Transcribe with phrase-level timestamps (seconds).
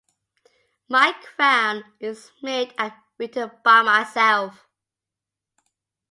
[0.89, 4.65] My crown is made and written by myself.